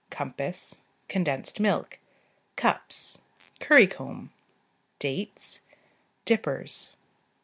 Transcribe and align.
Compass. 0.09 0.79
Condensed 1.07 1.59
milk. 1.59 1.99
Cups. 2.55 3.19
Currycomb. 3.59 4.31
Dates. 4.97 5.61
Dippers. 6.25 6.93